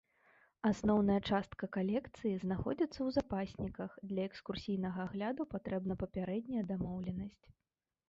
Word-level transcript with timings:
Асноўная 0.69 1.17
частка 1.29 1.69
калекцыі 1.77 2.33
знаходзіцца 2.45 2.91
ў 2.91 3.09
запасніках, 3.19 3.89
для 4.15 4.21
экскурсійнага 4.33 4.99
агляду 5.09 5.51
патрэбна 5.57 5.93
папярэдняя 6.05 6.63
дамоўленасць. 6.77 7.45